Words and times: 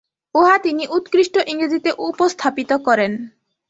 উহা 0.35 0.55
তিনি 0.57 0.83
উৎকৃষ্ট 0.87 1.35
ইংরেজীতে 1.47 1.91
উপস্থাপিত 2.07 2.71
করেন। 2.87 3.11